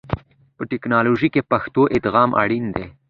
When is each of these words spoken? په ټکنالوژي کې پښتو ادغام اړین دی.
په 0.55 0.63
ټکنالوژي 0.71 1.29
کې 1.33 1.47
پښتو 1.51 1.81
ادغام 1.97 2.29
اړین 2.43 2.65
دی. 2.75 2.85